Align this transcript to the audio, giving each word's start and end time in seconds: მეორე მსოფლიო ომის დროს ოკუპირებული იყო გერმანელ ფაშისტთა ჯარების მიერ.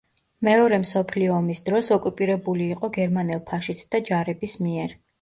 მეორე 0.47 0.79
მსოფლიო 0.85 1.35
ომის 1.41 1.61
დროს 1.69 1.91
ოკუპირებული 1.97 2.73
იყო 2.79 2.93
გერმანელ 2.99 3.47
ფაშისტთა 3.55 4.07
ჯარების 4.13 4.63
მიერ. 4.69 5.03